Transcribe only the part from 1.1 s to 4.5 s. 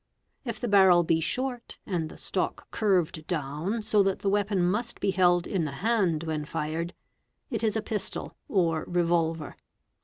short and the stock curved down so that the